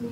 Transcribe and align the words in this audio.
Hoi, 0.00 0.08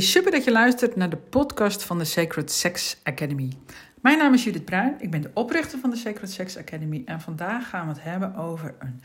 super 0.00 0.30
dat 0.30 0.44
je 0.44 0.52
luistert 0.52 0.96
naar 0.96 1.10
de 1.10 1.16
podcast 1.16 1.84
van 1.84 1.98
de 1.98 2.04
Sacred 2.04 2.50
Sex 2.50 3.00
Academy. 3.02 3.52
Mijn 4.00 4.18
naam 4.18 4.34
is 4.34 4.44
Judith 4.44 4.64
Bruin, 4.64 4.94
ik 4.98 5.10
ben 5.10 5.20
de 5.20 5.30
oprichter 5.34 5.78
van 5.78 5.90
de 5.90 5.96
Sacred 5.96 6.30
Sex 6.30 6.58
Academy 6.58 7.02
en 7.04 7.20
vandaag 7.20 7.68
gaan 7.68 7.86
we 7.86 7.92
het 7.92 8.02
hebben 8.02 8.34
over 8.34 8.74
een 8.78 9.02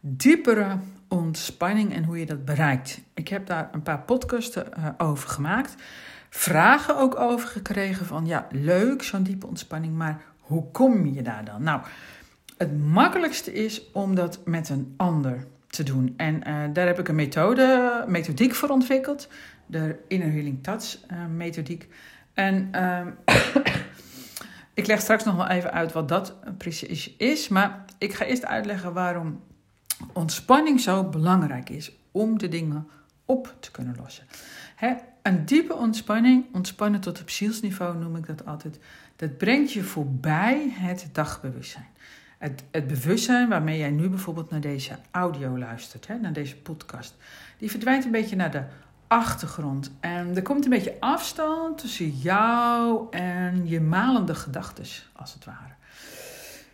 diepere 0.00 0.78
ontspanning 1.08 1.94
en 1.94 2.04
hoe 2.04 2.18
je 2.18 2.26
dat 2.26 2.44
bereikt. 2.44 3.00
Ik 3.12 3.28
heb 3.28 3.46
daar 3.46 3.68
een 3.72 3.82
paar 3.82 4.02
podcasten 4.02 4.66
uh, 4.78 4.88
over 4.98 5.28
gemaakt, 5.28 5.74
vragen 6.30 6.98
ook 6.98 7.16
over 7.16 7.48
gekregen 7.48 8.06
van 8.06 8.26
ja, 8.26 8.46
leuk 8.50 9.02
zo'n 9.02 9.22
diepe 9.22 9.46
ontspanning, 9.46 9.94
maar 9.94 10.32
hoe 10.44 10.70
kom 10.70 11.06
je 11.06 11.22
daar 11.22 11.44
dan? 11.44 11.62
Nou, 11.62 11.80
het 12.56 12.78
makkelijkste 12.78 13.52
is 13.52 13.90
om 13.92 14.14
dat 14.14 14.40
met 14.44 14.68
een 14.68 14.94
ander 14.96 15.46
te 15.66 15.82
doen. 15.82 16.14
En 16.16 16.34
uh, 16.34 16.64
daar 16.72 16.86
heb 16.86 16.98
ik 16.98 17.08
een 17.08 17.14
methode, 17.14 18.04
methodiek 18.08 18.54
voor 18.54 18.68
ontwikkeld 18.68 19.28
de 19.66 19.96
Inner 20.08 20.32
Healing 20.32 20.62
Touch 20.62 20.98
uh, 21.12 21.26
methodiek. 21.26 21.88
En 22.34 22.68
uh, 22.74 23.06
ik 24.74 24.86
leg 24.86 25.00
straks 25.00 25.24
nog 25.24 25.36
wel 25.36 25.48
even 25.48 25.72
uit 25.72 25.92
wat 25.92 26.08
dat 26.08 26.34
precies 26.58 27.16
is. 27.16 27.48
Maar 27.48 27.84
ik 27.98 28.14
ga 28.14 28.24
eerst 28.24 28.46
uitleggen 28.46 28.92
waarom 28.92 29.40
ontspanning 30.12 30.80
zo 30.80 31.04
belangrijk 31.04 31.70
is 31.70 31.92
om 32.10 32.38
de 32.38 32.48
dingen 32.48 32.88
op 33.24 33.54
te 33.60 33.70
kunnen 33.70 33.96
lossen. 34.00 34.24
Hè, 34.76 34.94
een 35.24 35.44
diepe 35.44 35.74
ontspanning, 35.74 36.44
ontspannen 36.52 37.00
tot 37.00 37.20
op 37.20 37.30
zielsniveau 37.30 37.98
noem 37.98 38.16
ik 38.16 38.26
dat 38.26 38.46
altijd, 38.46 38.78
dat 39.16 39.36
brengt 39.36 39.72
je 39.72 39.82
voorbij 39.82 40.70
het 40.72 41.08
dagbewustzijn. 41.12 41.86
Het, 42.38 42.64
het 42.70 42.86
bewustzijn 42.86 43.48
waarmee 43.48 43.78
jij 43.78 43.90
nu 43.90 44.08
bijvoorbeeld 44.08 44.50
naar 44.50 44.60
deze 44.60 44.98
audio 45.10 45.58
luistert, 45.58 46.06
hè, 46.06 46.18
naar 46.18 46.32
deze 46.32 46.56
podcast, 46.56 47.14
die 47.58 47.70
verdwijnt 47.70 48.04
een 48.04 48.10
beetje 48.10 48.36
naar 48.36 48.50
de 48.50 48.62
achtergrond. 49.06 49.90
En 50.00 50.36
er 50.36 50.42
komt 50.42 50.64
een 50.64 50.70
beetje 50.70 50.96
afstand 51.00 51.78
tussen 51.78 52.10
jou 52.10 53.06
en 53.10 53.68
je 53.68 53.80
malende 53.80 54.34
gedachten, 54.34 54.84
als 55.12 55.34
het 55.34 55.44
ware. 55.44 55.72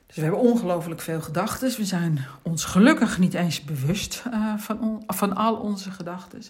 Dus 0.06 0.16
we 0.18 0.22
hebben 0.22 0.40
ongelooflijk 0.40 1.00
veel 1.00 1.20
gedachten. 1.20 1.76
We 1.76 1.84
zijn 1.84 2.26
ons 2.42 2.64
gelukkig 2.64 3.18
niet 3.18 3.34
eens 3.34 3.64
bewust 3.64 4.22
uh, 4.26 4.56
van, 4.56 5.02
van 5.06 5.36
al 5.36 5.54
onze 5.54 5.90
gedachten. 5.90 6.42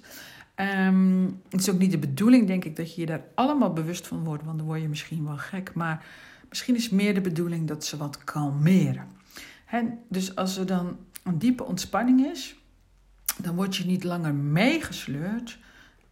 Um, 0.60 1.40
het 1.48 1.60
is 1.60 1.70
ook 1.70 1.78
niet 1.78 1.90
de 1.90 1.98
bedoeling, 1.98 2.46
denk 2.46 2.64
ik, 2.64 2.76
dat 2.76 2.94
je 2.94 3.00
je 3.00 3.06
daar 3.06 3.24
allemaal 3.34 3.72
bewust 3.72 4.06
van 4.06 4.24
wordt, 4.24 4.44
want 4.44 4.58
dan 4.58 4.66
word 4.66 4.80
je 4.80 4.88
misschien 4.88 5.24
wel 5.24 5.36
gek. 5.36 5.74
Maar 5.74 6.04
misschien 6.48 6.74
is 6.74 6.90
meer 6.90 7.14
de 7.14 7.20
bedoeling 7.20 7.68
dat 7.68 7.84
ze 7.84 7.96
wat 7.96 8.24
kalmeren. 8.24 9.06
En 9.66 9.98
dus 10.08 10.36
als 10.36 10.56
er 10.56 10.66
dan 10.66 10.96
een 11.22 11.38
diepe 11.38 11.64
ontspanning 11.64 12.26
is, 12.26 12.56
dan 13.42 13.54
word 13.54 13.76
je 13.76 13.84
niet 13.84 14.04
langer 14.04 14.34
meegesleurd 14.34 15.58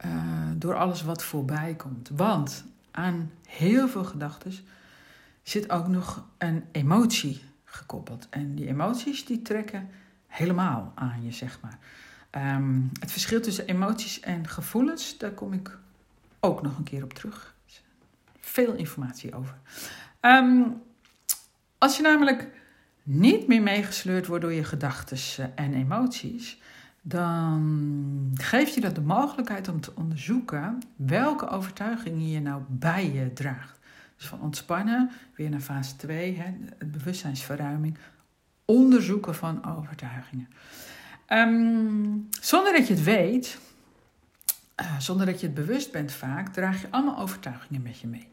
uh, 0.06 0.12
door 0.56 0.74
alles 0.74 1.02
wat 1.02 1.24
voorbij 1.24 1.74
komt. 1.74 2.10
Want 2.12 2.64
aan 2.90 3.30
heel 3.48 3.88
veel 3.88 4.04
gedachten 4.04 4.52
zit 5.42 5.70
ook 5.70 5.88
nog 5.88 6.24
een 6.38 6.64
emotie 6.72 7.40
gekoppeld. 7.64 8.26
En 8.30 8.54
die 8.54 8.66
emoties 8.66 9.24
die 9.24 9.42
trekken 9.42 9.88
helemaal 10.26 10.92
aan 10.94 11.24
je, 11.24 11.32
zeg 11.32 11.58
maar. 11.62 11.78
Um, 12.30 12.90
het 13.00 13.12
verschil 13.12 13.40
tussen 13.40 13.66
emoties 13.66 14.20
en 14.20 14.48
gevoelens, 14.48 15.18
daar 15.18 15.30
kom 15.30 15.52
ik 15.52 15.78
ook 16.40 16.62
nog 16.62 16.76
een 16.78 16.84
keer 16.84 17.02
op 17.02 17.12
terug. 17.14 17.54
Veel 18.40 18.74
informatie 18.74 19.34
over. 19.34 19.54
Um, 20.20 20.82
als 21.78 21.96
je 21.96 22.02
namelijk 22.02 22.50
niet 23.02 23.46
meer 23.46 23.62
meegesleurd 23.62 24.26
wordt 24.26 24.42
door 24.42 24.52
je 24.52 24.64
gedachten 24.64 25.56
en 25.56 25.74
emoties, 25.74 26.60
dan 27.02 28.30
geeft 28.34 28.74
je 28.74 28.80
dat 28.80 28.94
de 28.94 29.00
mogelijkheid 29.00 29.68
om 29.68 29.80
te 29.80 29.92
onderzoeken 29.94 30.78
welke 30.96 31.48
overtuigingen 31.48 32.28
je 32.28 32.40
nou 32.40 32.62
bij 32.66 33.12
je 33.12 33.32
draagt. 33.32 33.78
Dus 34.16 34.26
van 34.26 34.40
ontspannen, 34.40 35.10
weer 35.34 35.50
naar 35.50 35.60
fase 35.60 35.96
2, 35.96 36.36
hè, 36.36 36.52
het 36.78 36.92
bewustzijnsverruiming, 36.92 37.98
onderzoeken 38.64 39.34
van 39.34 39.78
overtuigingen. 39.78 40.48
Um, 41.32 42.28
zonder 42.40 42.72
dat 42.72 42.86
je 42.86 42.94
het 42.94 43.02
weet, 43.02 43.58
uh, 44.80 44.98
zonder 44.98 45.26
dat 45.26 45.40
je 45.40 45.46
het 45.46 45.54
bewust 45.54 45.92
bent 45.92 46.12
vaak, 46.12 46.52
draag 46.52 46.80
je 46.80 46.86
allemaal 46.90 47.18
overtuigingen 47.18 47.82
met 47.82 47.98
je 47.98 48.06
mee. 48.06 48.28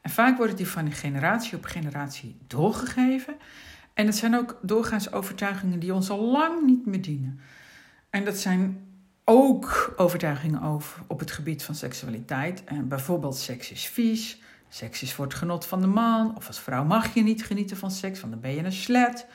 En 0.00 0.10
vaak 0.10 0.36
worden 0.36 0.56
die 0.56 0.68
van 0.68 0.92
generatie 0.92 1.56
op 1.56 1.64
generatie 1.64 2.36
doorgegeven. 2.46 3.34
En 3.94 4.06
het 4.06 4.16
zijn 4.16 4.36
ook 4.36 4.58
doorgaans 4.62 5.12
overtuigingen 5.12 5.78
die 5.78 5.94
ons 5.94 6.10
al 6.10 6.20
lang 6.20 6.66
niet 6.66 6.86
meer 6.86 7.02
dienen. 7.02 7.40
En 8.10 8.24
dat 8.24 8.38
zijn 8.38 8.88
ook 9.24 9.94
overtuigingen 9.96 10.62
over 10.62 11.02
op 11.06 11.18
het 11.18 11.30
gebied 11.30 11.62
van 11.62 11.74
seksualiteit. 11.74 12.64
En 12.64 12.88
bijvoorbeeld 12.88 13.36
seks 13.36 13.70
is 13.70 13.86
vies, 13.86 14.40
seks 14.68 15.02
is 15.02 15.12
voor 15.12 15.24
het 15.24 15.34
genot 15.34 15.66
van 15.66 15.80
de 15.80 15.86
man, 15.86 16.36
of 16.36 16.46
als 16.46 16.60
vrouw 16.60 16.84
mag 16.84 17.14
je 17.14 17.22
niet 17.22 17.44
genieten 17.44 17.76
van 17.76 17.90
seks, 17.90 18.20
want 18.20 18.32
dan 18.32 18.42
ben 18.42 18.54
je 18.54 18.64
een 18.64 18.72
slet. 18.72 19.26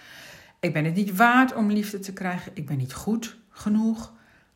Ik 0.65 0.73
ben 0.73 0.85
het 0.85 0.95
niet 0.95 1.15
waard 1.15 1.53
om 1.53 1.71
liefde 1.71 1.99
te 1.99 2.13
krijgen, 2.13 2.51
ik 2.55 2.65
ben 2.65 2.77
niet 2.77 2.93
goed 2.93 3.37
genoeg. 3.49 4.13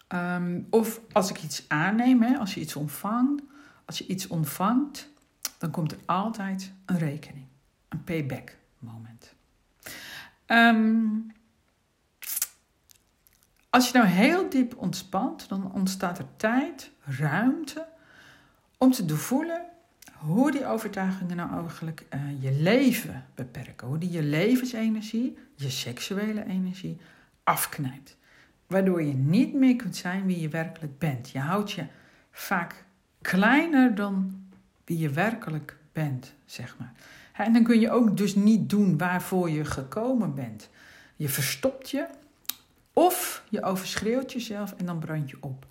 Um, 0.08 0.68
of 0.70 1.02
als 1.12 1.30
ik 1.30 1.44
iets 1.44 1.66
aanneem, 1.68 2.22
hè, 2.22 2.38
als 2.38 2.54
je 2.54 2.60
iets 2.60 2.76
ontvangt, 2.76 3.42
als 3.86 3.98
je 3.98 4.08
iets 4.08 4.28
ontvangt, 4.28 5.10
dan 5.58 5.72
komt 5.72 5.92
er 5.92 5.98
altijd 6.06 6.74
een 6.86 6.98
rekening, 6.98 7.46
een 7.90 8.04
payback 8.04 8.56
moment. 8.80 9.34
Um, 10.48 11.32
als 13.70 13.88
je 13.88 13.98
nou 13.98 14.10
heel 14.10 14.50
diep 14.50 14.78
ontspant, 14.78 15.50
dan 15.50 15.74
ontstaat 15.74 16.18
er 16.18 16.36
tijd, 16.38 16.92
ruimte 17.00 17.88
om 18.78 18.92
te 18.92 19.06
doorvoelen 19.06 19.62
hoe 20.20 20.52
die 20.52 20.66
overtuigingen 20.66 21.36
nou 21.36 21.60
eigenlijk 21.60 22.06
uh, 22.14 22.44
je 22.44 22.52
leven 22.52 23.26
beperken. 23.36 23.88
Hoe 23.88 23.98
die 23.98 24.12
je 24.12 24.24
levensenergie, 24.24 25.38
je 25.56 25.70
seksuele 25.70 26.46
energie 26.46 26.98
afknijpt. 27.44 28.18
Waardoor 28.68 29.04
je 29.04 29.14
niet 29.14 29.54
meer 29.54 29.76
kunt 29.76 29.96
zijn 29.96 30.26
wie 30.26 30.40
je 30.40 30.50
werkelijk 30.50 30.98
bent. 30.98 31.30
Je 31.30 31.40
houdt 31.40 31.72
je 31.72 31.86
vaak 32.32 32.84
kleiner 33.22 33.96
dan 33.96 34.44
wie 34.86 34.98
je 34.98 35.10
werkelijk 35.10 35.78
bent, 35.92 36.34
zeg 36.46 36.78
maar. 36.78 36.94
En 37.34 37.54
dan 37.54 37.64
kun 37.64 37.80
je 37.80 37.92
ook 37.92 38.18
dus 38.18 38.36
niet 38.36 38.70
doen 38.70 38.98
waarvoor 38.98 39.50
je 39.50 39.66
gekomen 39.66 40.36
bent. 40.36 40.70
Je 41.16 41.30
verstopt 41.30 41.90
je 41.90 42.08
of 42.94 43.44
je 43.50 43.64
overschreeuwt 43.64 44.32
jezelf 44.32 44.74
en 44.74 44.86
dan 44.86 45.00
brand 45.00 45.30
je 45.30 45.38
op. 45.40 45.66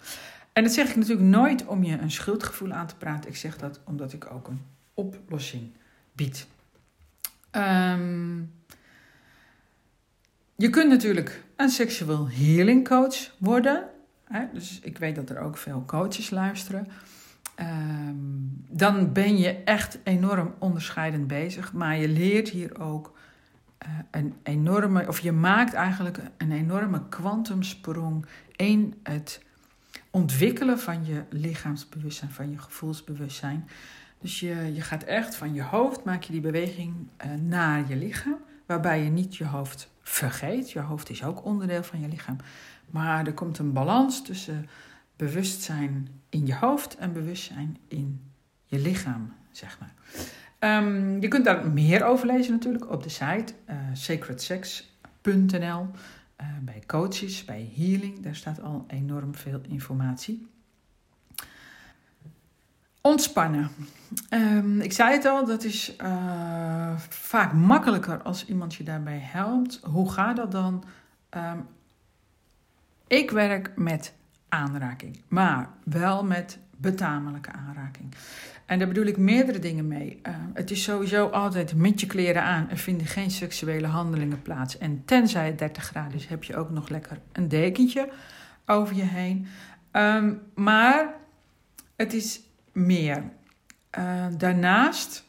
En 0.58 0.64
dat 0.64 0.72
zeg 0.72 0.88
ik 0.88 0.96
natuurlijk 0.96 1.28
nooit 1.28 1.66
om 1.66 1.84
je 1.84 1.98
een 1.98 2.10
schuldgevoel 2.10 2.72
aan 2.72 2.86
te 2.86 2.96
praten. 2.96 3.30
Ik 3.30 3.36
zeg 3.36 3.56
dat 3.56 3.80
omdat 3.84 4.12
ik 4.12 4.30
ook 4.32 4.48
een 4.48 4.60
oplossing 4.94 5.70
bied. 6.12 6.46
Um, 7.52 8.52
je 10.56 10.70
kunt 10.70 10.90
natuurlijk 10.90 11.42
een 11.56 11.68
seksueel 11.68 12.28
healing 12.30 12.88
coach 12.88 13.34
worden. 13.38 13.88
Hè? 14.24 14.44
Dus 14.52 14.80
ik 14.82 14.98
weet 14.98 15.14
dat 15.14 15.30
er 15.30 15.38
ook 15.38 15.56
veel 15.56 15.82
coaches 15.86 16.30
luisteren. 16.30 16.88
Um, 17.60 18.64
dan 18.68 19.12
ben 19.12 19.36
je 19.36 19.62
echt 19.64 19.98
enorm 20.02 20.54
onderscheidend 20.58 21.26
bezig. 21.26 21.72
Maar 21.72 21.96
je 21.96 22.08
leert 22.08 22.48
hier 22.48 22.80
ook 22.80 23.18
uh, 23.86 23.88
een 24.10 24.34
enorme, 24.42 25.08
of 25.08 25.20
je 25.20 25.32
maakt 25.32 25.72
eigenlijk 25.72 26.20
een 26.36 26.52
enorme 26.52 27.08
kwantumsprong 27.08 28.26
in 28.56 29.00
het 29.02 29.46
ontwikkelen 30.10 30.78
van 30.78 31.06
je 31.06 31.22
lichaamsbewustzijn, 31.30 32.30
van 32.30 32.50
je 32.50 32.58
gevoelsbewustzijn. 32.58 33.68
Dus 34.20 34.40
je, 34.40 34.74
je 34.74 34.80
gaat 34.80 35.02
echt 35.02 35.34
van 35.34 35.54
je 35.54 35.62
hoofd, 35.62 36.04
maak 36.04 36.22
je 36.22 36.32
die 36.32 36.40
beweging 36.40 36.94
uh, 36.96 37.32
naar 37.34 37.88
je 37.88 37.96
lichaam, 37.96 38.36
waarbij 38.66 39.02
je 39.04 39.10
niet 39.10 39.36
je 39.36 39.44
hoofd 39.44 39.90
vergeet. 40.02 40.70
Je 40.70 40.80
hoofd 40.80 41.10
is 41.10 41.24
ook 41.24 41.44
onderdeel 41.44 41.82
van 41.82 42.00
je 42.00 42.08
lichaam. 42.08 42.36
Maar 42.90 43.26
er 43.26 43.34
komt 43.34 43.58
een 43.58 43.72
balans 43.72 44.24
tussen 44.24 44.68
bewustzijn 45.16 46.08
in 46.28 46.46
je 46.46 46.54
hoofd 46.54 46.96
en 46.96 47.12
bewustzijn 47.12 47.76
in 47.88 48.20
je 48.64 48.78
lichaam, 48.78 49.32
zeg 49.50 49.78
maar. 49.80 49.94
Um, 50.60 51.20
je 51.20 51.28
kunt 51.28 51.44
daar 51.44 51.70
meer 51.70 52.04
over 52.04 52.26
lezen 52.26 52.52
natuurlijk 52.52 52.90
op 52.90 53.02
de 53.02 53.08
site 53.08 53.52
uh, 53.70 53.76
sacredsex.nl. 53.92 55.86
Uh, 56.40 56.46
bij 56.60 56.82
coaches, 56.86 57.44
bij 57.44 57.72
healing, 57.76 58.20
daar 58.20 58.34
staat 58.36 58.62
al 58.62 58.84
enorm 58.88 59.34
veel 59.34 59.60
informatie. 59.68 60.46
Ontspannen. 63.00 63.70
Um, 64.30 64.80
ik 64.80 64.92
zei 64.92 65.12
het 65.12 65.24
al, 65.24 65.46
dat 65.46 65.64
is 65.64 65.96
uh, 66.02 66.98
vaak 67.08 67.52
makkelijker 67.52 68.22
als 68.22 68.46
iemand 68.46 68.74
je 68.74 68.84
daarbij 68.84 69.18
helpt. 69.18 69.80
Hoe 69.82 70.12
gaat 70.12 70.36
dat 70.36 70.52
dan? 70.52 70.84
Um, 71.36 71.66
ik 73.06 73.30
werk 73.30 73.72
met 73.76 74.14
aanraking, 74.48 75.20
maar 75.28 75.68
wel 75.84 76.24
met 76.24 76.58
betamelijke 76.76 77.52
aanraking. 77.52 78.14
En 78.66 78.78
daar 78.78 78.88
bedoel 78.88 79.06
ik 79.06 79.16
meerdere 79.16 79.58
dingen 79.58 79.88
mee. 79.88 80.20
Uh, 80.26 80.34
het 80.54 80.70
is 80.70 80.82
sowieso 80.82 81.26
altijd 81.26 81.74
met 81.74 82.00
je 82.00 82.06
kleren 82.06 82.42
aan. 82.42 82.70
Er 82.70 82.76
vinden 82.76 83.06
geen 83.06 83.30
seksuele 83.30 83.86
handelingen 83.86 84.42
plaats. 84.42 84.78
En 84.78 85.02
tenzij 85.04 85.46
het 85.46 85.58
30 85.58 85.84
graden 85.84 86.18
is, 86.18 86.26
heb 86.26 86.44
je 86.44 86.56
ook 86.56 86.70
nog 86.70 86.88
lekker 86.88 87.20
een 87.32 87.48
dekentje 87.48 88.08
over 88.66 88.96
je 88.96 89.02
heen. 89.02 89.46
Um, 89.92 90.40
maar 90.54 91.14
het 91.96 92.12
is 92.12 92.40
meer. 92.72 93.24
Uh, 93.98 94.26
daarnaast 94.38 95.24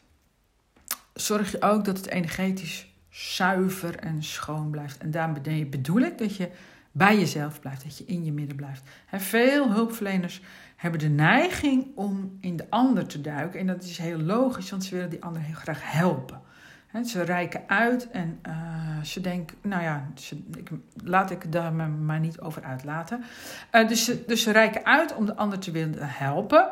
zorg 1.13 1.51
je 1.51 1.61
ook 1.61 1.85
dat 1.85 1.97
het 1.97 2.07
energetisch 2.07 2.93
zuiver 3.09 3.95
en 3.95 4.23
schoon 4.23 4.69
blijft. 4.69 4.97
En 4.97 5.11
daarmee 5.11 5.65
bedoel 5.65 6.01
ik 6.01 6.17
dat 6.17 6.35
je 6.35 6.49
bij 6.91 7.19
jezelf 7.19 7.59
blijft, 7.59 7.83
dat 7.83 7.97
je 7.97 8.05
in 8.05 8.25
je 8.25 8.31
midden 8.31 8.55
blijft. 8.55 8.83
Veel 9.11 9.71
hulpverleners 9.71 10.41
hebben 10.75 10.99
de 10.99 11.09
neiging 11.09 11.87
om 11.95 12.37
in 12.41 12.55
de 12.55 12.65
ander 12.69 13.07
te 13.07 13.21
duiken. 13.21 13.59
En 13.59 13.67
dat 13.67 13.83
is 13.83 13.97
heel 13.97 14.19
logisch, 14.19 14.69
want 14.69 14.83
ze 14.83 14.95
willen 14.95 15.09
die 15.09 15.23
ander 15.23 15.41
heel 15.41 15.55
graag 15.55 15.91
helpen. 15.91 16.41
He, 16.87 17.03
ze 17.03 17.21
reiken 17.21 17.61
uit 17.67 18.09
en 18.09 18.39
uh, 18.47 19.03
ze 19.03 19.21
denken, 19.21 19.57
nou 19.61 19.83
ja, 19.83 20.07
ze, 20.15 20.41
ik, 20.57 20.69
laat 21.03 21.31
ik 21.31 21.51
daar 21.51 21.73
maar 21.73 22.19
niet 22.19 22.39
over 22.39 22.63
uitlaten. 22.63 23.23
Uh, 23.71 23.87
dus, 23.87 24.05
ze, 24.05 24.23
dus 24.27 24.43
ze 24.43 24.51
reiken 24.51 24.85
uit 24.85 25.15
om 25.15 25.25
de 25.25 25.35
ander 25.35 25.59
te 25.59 25.71
willen 25.71 25.97
helpen. 25.99 26.69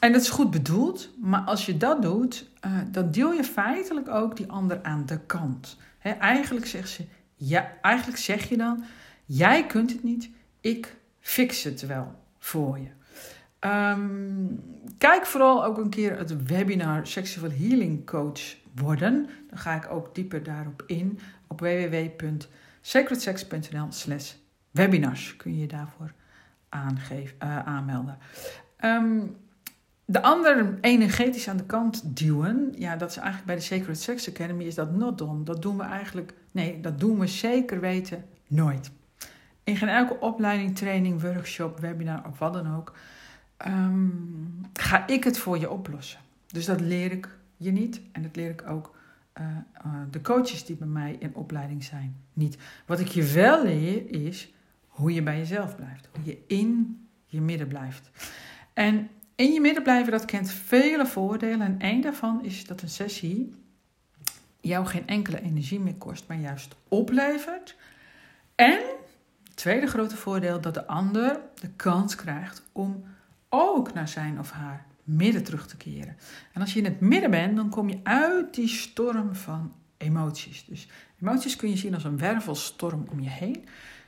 En 0.00 0.12
dat 0.12 0.20
is 0.20 0.28
goed 0.28 0.50
bedoeld, 0.50 1.10
maar 1.20 1.40
als 1.40 1.66
je 1.66 1.76
dat 1.76 2.02
doet, 2.02 2.48
uh, 2.66 2.72
dan 2.90 3.10
deel 3.10 3.32
je 3.32 3.44
feitelijk 3.44 4.08
ook 4.08 4.36
die 4.36 4.50
ander 4.50 4.82
aan 4.82 5.06
de 5.06 5.20
kant. 5.26 5.76
Eigenlijk, 6.02 6.66
zegt 6.66 6.88
ze, 6.88 7.04
ja, 7.34 7.72
eigenlijk 7.82 8.18
zeg 8.18 8.48
je 8.48 8.56
dan, 8.56 8.84
jij 9.28 9.66
kunt 9.66 9.92
het 9.92 10.02
niet, 10.02 10.30
ik 10.60 10.96
fix 11.20 11.62
het 11.62 11.86
wel 11.86 12.14
voor 12.38 12.78
je. 12.78 12.88
Um, 13.68 14.60
kijk 14.98 15.26
vooral 15.26 15.64
ook 15.64 15.78
een 15.78 15.90
keer 15.90 16.18
het 16.18 16.46
webinar 16.46 17.06
Sexual 17.06 17.50
Healing 17.50 18.06
Coach 18.06 18.40
worden. 18.74 19.28
Dan 19.48 19.58
ga 19.58 19.74
ik 19.74 19.90
ook 19.90 20.14
dieper 20.14 20.42
daarop 20.42 20.82
in 20.86 21.18
op 21.46 21.60
www.sacredsex.nl 21.60 23.86
slash 23.88 24.32
webinars 24.70 25.36
kun 25.36 25.58
je 25.58 25.66
daarvoor 25.66 26.12
aangeven, 26.68 27.36
uh, 27.42 27.58
aanmelden. 27.58 28.18
Um, 28.84 29.36
de 30.04 30.22
ander 30.22 30.78
energetisch 30.80 31.48
aan 31.48 31.56
de 31.56 31.66
kant 31.66 32.16
duwen, 32.16 32.72
ja, 32.76 32.96
dat 32.96 33.10
is 33.10 33.16
eigenlijk 33.16 33.46
bij 33.46 33.54
de 33.54 33.60
Sacred 33.60 34.00
Sex 34.00 34.28
Academy, 34.28 34.64
is 34.64 34.74
dat 34.74 34.96
not 34.96 35.18
done. 35.18 35.42
Dat 35.42 35.62
doen 35.62 35.76
we 35.76 35.82
eigenlijk, 35.82 36.34
nee, 36.50 36.80
dat 36.80 37.00
doen 37.00 37.18
we 37.18 37.26
zeker 37.26 37.80
weten 37.80 38.24
nooit. 38.46 38.90
In 39.68 39.76
geen 39.76 39.88
elke 39.88 40.20
opleiding, 40.20 40.76
training, 40.76 41.20
workshop, 41.20 41.78
webinar 41.78 42.26
of 42.26 42.38
wat 42.38 42.52
dan 42.52 42.76
ook, 42.76 42.96
um, 43.66 44.66
ga 44.72 45.06
ik 45.06 45.24
het 45.24 45.38
voor 45.38 45.58
je 45.58 45.70
oplossen. 45.70 46.20
Dus 46.46 46.64
dat 46.64 46.80
leer 46.80 47.12
ik 47.12 47.28
je 47.56 47.70
niet 47.70 48.00
en 48.12 48.22
dat 48.22 48.36
leer 48.36 48.50
ik 48.50 48.68
ook 48.68 48.96
uh, 49.40 49.46
uh, 49.86 49.92
de 50.10 50.20
coaches 50.20 50.64
die 50.64 50.76
bij 50.76 50.86
mij 50.86 51.16
in 51.18 51.34
opleiding 51.34 51.84
zijn 51.84 52.16
niet. 52.32 52.58
Wat 52.86 53.00
ik 53.00 53.08
je 53.08 53.32
wel 53.32 53.64
leer 53.64 54.10
is 54.10 54.52
hoe 54.86 55.14
je 55.14 55.22
bij 55.22 55.38
jezelf 55.38 55.76
blijft, 55.76 56.08
hoe 56.14 56.24
je 56.24 56.38
in 56.46 57.00
je 57.26 57.40
midden 57.40 57.68
blijft. 57.68 58.10
En 58.72 59.08
in 59.34 59.52
je 59.52 59.60
midden 59.60 59.82
blijven, 59.82 60.12
dat 60.12 60.24
kent 60.24 60.50
vele 60.50 61.06
voordelen. 61.06 61.60
En 61.60 61.80
één 61.80 62.00
daarvan 62.00 62.44
is 62.44 62.66
dat 62.66 62.82
een 62.82 62.88
sessie 62.88 63.54
jou 64.60 64.86
geen 64.86 65.06
enkele 65.06 65.42
energie 65.42 65.80
meer 65.80 65.94
kost, 65.94 66.24
maar 66.26 66.38
juist 66.38 66.76
oplevert. 66.88 67.76
En, 68.54 68.80
tweede 69.58 69.86
grote 69.86 70.16
voordeel, 70.16 70.60
dat 70.60 70.74
de 70.74 70.86
ander 70.86 71.40
de 71.60 71.70
kans 71.76 72.14
krijgt 72.14 72.62
om 72.72 73.04
ook 73.48 73.92
naar 73.92 74.08
zijn 74.08 74.38
of 74.38 74.50
haar 74.50 74.86
midden 75.04 75.44
terug 75.44 75.66
te 75.66 75.76
keren. 75.76 76.16
En 76.52 76.60
als 76.60 76.72
je 76.72 76.78
in 76.78 76.84
het 76.84 77.00
midden 77.00 77.30
bent, 77.30 77.56
dan 77.56 77.68
kom 77.68 77.88
je 77.88 78.00
uit 78.02 78.54
die 78.54 78.68
storm 78.68 79.34
van 79.34 79.72
emoties. 79.96 80.64
Dus 80.64 80.88
emoties 81.20 81.56
kun 81.56 81.70
je 81.70 81.76
zien 81.76 81.94
als 81.94 82.04
een 82.04 82.18
wervelstorm 82.18 83.06
om 83.10 83.20
je 83.20 83.28
heen. 83.28 83.64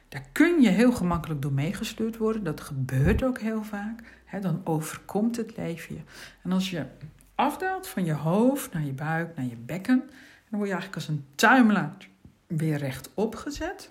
Daar 0.08 0.24
kun 0.32 0.60
je 0.60 0.68
heel 0.68 0.92
gemakkelijk 0.92 1.42
door 1.42 1.52
meegestuurd 1.52 2.16
worden. 2.16 2.44
Dat 2.44 2.60
gebeurt 2.60 3.22
ook 3.22 3.38
heel 3.38 3.62
vaak. 3.62 4.02
dan 4.40 4.60
overkomt 4.64 5.36
het 5.36 5.56
leven 5.56 5.94
je. 5.94 6.00
En 6.42 6.52
als 6.52 6.70
je 6.70 6.86
afdaalt 7.34 7.88
van 7.88 8.04
je 8.04 8.12
hoofd 8.12 8.72
naar 8.72 8.84
je 8.84 8.92
buik, 8.92 9.36
naar 9.36 9.46
je 9.46 9.56
bekken, 9.56 9.98
dan 10.50 10.58
word 10.58 10.66
je 10.66 10.74
eigenlijk 10.74 10.94
als 10.94 11.08
een 11.08 11.24
tuimelaar 11.34 11.96
weer 12.46 12.76
rechtop 12.76 13.34
gezet. 13.34 13.90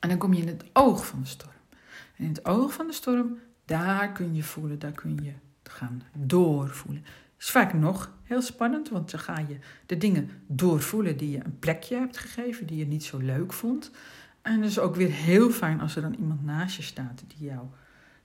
En 0.00 0.08
dan 0.08 0.18
kom 0.18 0.32
je 0.32 0.42
in 0.42 0.48
het 0.48 0.64
oog 0.72 1.06
van 1.06 1.20
de 1.20 1.28
storm. 1.28 1.52
En 2.16 2.24
in 2.24 2.28
het 2.28 2.44
oog 2.44 2.72
van 2.72 2.86
de 2.86 2.92
storm, 2.92 3.38
daar 3.64 4.12
kun 4.12 4.34
je 4.34 4.42
voelen, 4.42 4.78
daar 4.78 4.92
kun 4.92 5.18
je 5.22 5.32
gaan 5.62 6.02
doorvoelen. 6.12 7.04
Is 7.38 7.50
vaak 7.50 7.72
nog 7.72 8.10
heel 8.22 8.42
spannend, 8.42 8.88
want 8.88 9.10
dan 9.10 9.20
ga 9.20 9.38
je 9.38 9.58
de 9.86 9.96
dingen 9.96 10.30
doorvoelen 10.46 11.16
die 11.16 11.30
je 11.30 11.44
een 11.44 11.58
plekje 11.58 11.96
hebt 11.96 12.18
gegeven, 12.18 12.66
die 12.66 12.76
je 12.76 12.86
niet 12.86 13.04
zo 13.04 13.18
leuk 13.18 13.52
vond. 13.52 13.90
En 14.42 14.60
het 14.60 14.70
is 14.70 14.78
ook 14.78 14.96
weer 14.96 15.10
heel 15.10 15.50
fijn 15.50 15.80
als 15.80 15.96
er 15.96 16.02
dan 16.02 16.14
iemand 16.14 16.44
naast 16.44 16.76
je 16.76 16.82
staat 16.82 17.22
die 17.26 17.46
jou 17.46 17.66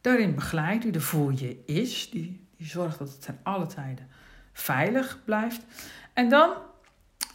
daarin 0.01 0.35
begeleidt, 0.35 0.83
die 0.83 0.93
er 0.93 1.01
voor 1.01 1.33
je 1.33 1.63
is, 1.65 2.09
die, 2.09 2.47
die 2.57 2.67
zorgt 2.67 2.99
dat 2.99 3.09
het 3.09 3.21
ten 3.21 3.39
alle 3.43 3.67
tijden 3.67 4.07
veilig 4.53 5.19
blijft. 5.25 5.61
En 6.13 6.29
dan, 6.29 6.53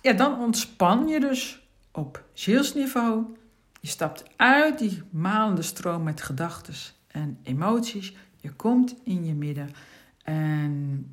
ja, 0.02 0.12
dan 0.12 0.40
ontspan 0.40 1.08
je 1.08 1.20
dus 1.20 1.68
op 1.90 2.24
zielsniveau. 2.32 3.24
Je 3.80 3.88
stapt 3.88 4.24
uit 4.36 4.78
die 4.78 5.02
malende 5.10 5.62
stroom 5.62 6.02
met 6.02 6.22
gedachten 6.22 6.74
en 7.06 7.38
emoties. 7.42 8.16
Je 8.36 8.52
komt 8.52 8.94
in 9.04 9.24
je 9.24 9.34
midden 9.34 9.70
en 10.22 11.04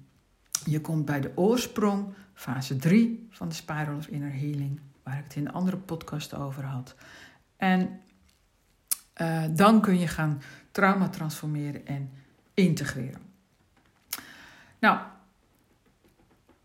je 0.63 0.81
komt 0.81 1.05
bij 1.05 1.21
de 1.21 1.31
oorsprong, 1.35 2.13
fase 2.33 2.75
3 2.75 3.27
van 3.29 3.49
de 3.49 3.55
Spiral 3.55 3.95
of 3.95 4.07
Inner 4.07 4.33
Healing, 4.33 4.79
waar 5.03 5.17
ik 5.17 5.23
het 5.23 5.35
in 5.35 5.45
een 5.45 5.53
andere 5.53 5.77
podcast 5.77 6.33
over 6.33 6.63
had. 6.63 6.95
En 7.57 7.99
uh, 9.21 9.43
dan 9.51 9.81
kun 9.81 9.99
je 9.99 10.07
gaan 10.07 10.41
trauma 10.71 11.09
transformeren 11.09 11.85
en 11.85 12.09
integreren. 12.53 13.21
Nou, 14.79 14.99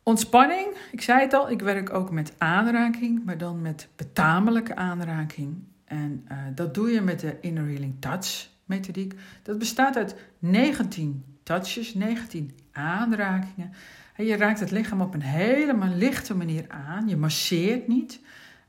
ontspanning, 0.02 0.76
ik 0.92 1.02
zei 1.02 1.20
het 1.20 1.32
al, 1.32 1.50
ik 1.50 1.60
werk 1.60 1.92
ook 1.92 2.10
met 2.10 2.34
aanraking, 2.38 3.24
maar 3.24 3.38
dan 3.38 3.60
met 3.60 3.88
betamelijke 3.96 4.76
aanraking. 4.76 5.70
En 5.92 6.26
uh, 6.32 6.38
dat 6.54 6.74
doe 6.74 6.90
je 6.90 7.00
met 7.00 7.20
de 7.20 7.36
Inner 7.40 7.64
Healing 7.64 7.94
Touch 7.98 8.48
methodiek. 8.64 9.14
Dat 9.42 9.58
bestaat 9.58 9.96
uit 9.96 10.16
19 10.38 11.24
touches, 11.42 11.94
19 11.94 12.58
aanrakingen. 12.72 13.72
En 14.14 14.24
je 14.24 14.36
raakt 14.36 14.60
het 14.60 14.70
lichaam 14.70 15.00
op 15.00 15.14
een 15.14 15.22
helemaal 15.22 15.94
lichte 15.94 16.34
manier 16.34 16.64
aan. 16.68 17.08
Je 17.08 17.16
masseert 17.16 17.88
niet. 17.88 18.20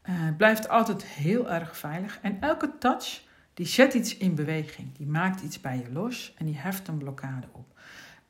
Uh, 0.10 0.16
blijft 0.38 0.70
altijd 0.70 1.04
heel 1.04 1.52
erg 1.52 1.78
veilig. 1.78 2.20
En 2.22 2.42
elke 2.42 2.72
touch 2.80 3.24
die 3.54 3.66
zet 3.66 3.94
iets 3.94 4.18
in 4.18 4.36
beweging. 4.36 4.98
Die 4.98 5.08
maakt 5.08 5.42
iets 5.42 5.62
bij 5.62 5.78
je 5.78 5.92
los 5.92 6.34
en 6.38 6.46
die 6.46 6.58
heft 6.58 6.88
een 6.88 6.98
blokkade 6.98 7.48
op. 7.52 7.80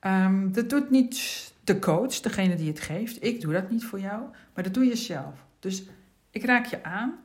Um, 0.01 0.51
dat 0.51 0.69
doet 0.69 0.89
niet 0.89 1.53
de 1.63 1.79
coach, 1.79 2.19
degene 2.19 2.55
die 2.55 2.67
het 2.67 2.79
geeft. 2.79 3.23
Ik 3.23 3.41
doe 3.41 3.53
dat 3.53 3.69
niet 3.69 3.85
voor 3.85 3.99
jou, 3.99 4.21
maar 4.53 4.63
dat 4.63 4.73
doe 4.73 4.85
je 4.85 4.95
zelf. 4.95 5.45
Dus 5.59 5.83
ik 6.31 6.45
raak 6.45 6.65
je 6.65 6.83
aan. 6.83 7.23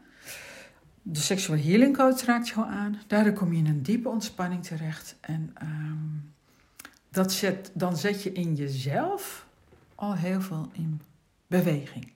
De 1.10 1.20
sexual 1.20 1.58
healing 1.58 1.96
coach 1.96 2.22
raakt 2.22 2.48
jou 2.48 2.66
aan. 2.66 3.00
Daardoor 3.06 3.32
kom 3.32 3.52
je 3.52 3.58
in 3.58 3.66
een 3.66 3.82
diepe 3.82 4.08
ontspanning 4.08 4.64
terecht. 4.64 5.16
En 5.20 5.54
um, 5.62 6.32
dat 7.10 7.32
zet, 7.32 7.70
dan 7.74 7.96
zet 7.96 8.22
je 8.22 8.32
in 8.32 8.54
jezelf 8.54 9.46
al 9.94 10.14
heel 10.14 10.40
veel 10.40 10.70
in 10.72 11.00
beweging. 11.46 12.12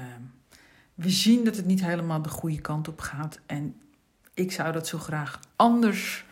we 0.95 1.11
zien 1.11 1.45
dat 1.45 1.57
het 1.57 1.67
niet 1.67 1.85
helemaal 1.85 2.23
de 2.23 2.29
goede 2.29 2.61
kant 2.61 2.89
op 2.89 3.01
gaat. 3.01 3.39
En 3.47 3.81
ik 4.37 4.53
zou 4.53 4.73
dat 4.73 4.87
zo 4.87 4.99
graag 4.99 5.41
anders 5.57 6.25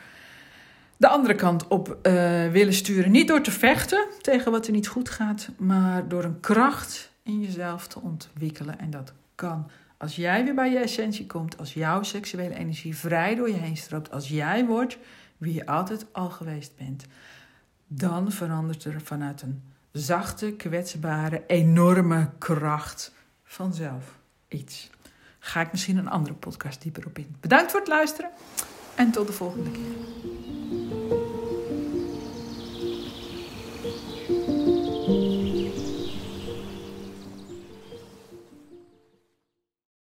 de 0.97 1.09
andere 1.09 1.35
kant 1.35 1.69
op 1.69 1.89
uh, 1.89 2.13
willen 2.51 2.73
sturen. 2.73 3.11
Niet 3.11 3.29
door 3.29 3.41
te 3.41 3.51
vechten 3.51 4.07
tegen 4.21 4.53
wat 4.53 4.67
er 4.67 4.73
niet 4.73 4.89
goed 4.89 5.09
gaat, 5.09 5.49
maar 5.57 6.09
door 6.09 6.25
een 6.25 6.41
kracht 6.41 7.11
in 7.23 7.41
jezelf 7.41 7.87
te 7.87 8.01
ontwikkelen. 8.01 8.79
En 8.79 8.91
dat 8.91 9.13
kan. 9.35 9.71
Als 9.97 10.17
jij 10.17 10.45
weer 10.45 10.55
bij 10.55 10.71
je 10.71 10.79
essentie 10.79 11.27
komt, 11.27 11.59
als 11.59 11.75
jouw 11.75 12.03
seksuele 12.03 12.55
energie 12.55 12.97
vrij 12.97 13.35
door 13.35 13.49
je 13.49 13.57
heen 13.57 13.77
stroomt, 13.77 14.11
als 14.11 14.29
jij 14.29 14.67
wordt 14.67 14.99
wie 15.37 15.55
je 15.55 15.67
altijd 15.67 16.07
al 16.13 16.31
geweest 16.31 16.77
bent, 16.77 17.05
dan 17.87 18.33
verandert 18.33 18.85
er 18.85 19.01
vanuit 19.01 19.43
een 19.43 19.63
zachte, 19.93 20.53
kwetsbare, 20.53 21.43
enorme 21.47 22.31
kracht 22.39 23.13
vanzelf 23.45 24.19
iets. 24.49 24.91
Ga 25.47 25.61
ik 25.61 25.73
misschien 25.73 25.97
een 25.97 26.09
andere 26.09 26.35
podcast 26.35 26.83
dieper 26.83 27.07
op 27.07 27.19
in. 27.19 27.37
Bedankt 27.41 27.71
voor 27.71 27.81
het 27.81 27.89
luisteren 27.89 28.31
en 28.95 29.11
tot 29.11 29.27
de 29.27 29.33
volgende 29.33 29.71
keer. 29.71 30.34